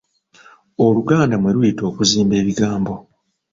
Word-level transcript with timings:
Oluganda 0.85 1.35
mwe 1.39 1.51
luyita 1.55 1.83
okuzimba 1.89 2.33
ebigambo. 2.41 2.93